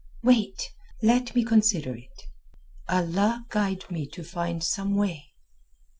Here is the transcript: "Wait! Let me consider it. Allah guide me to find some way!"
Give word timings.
"Wait! 0.23 0.71
Let 1.03 1.35
me 1.35 1.43
consider 1.45 1.95
it. 1.95 2.23
Allah 2.89 3.45
guide 3.49 3.85
me 3.91 4.07
to 4.07 4.23
find 4.23 4.63
some 4.63 4.95
way!" 4.95 5.29